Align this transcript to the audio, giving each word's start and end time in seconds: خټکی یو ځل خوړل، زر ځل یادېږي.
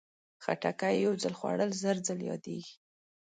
خټکی 0.43 0.95
یو 1.05 1.13
ځل 1.23 1.33
خوړل، 1.39 1.71
زر 1.81 1.95
ځل 2.07 2.19
یادېږي. 2.29 2.73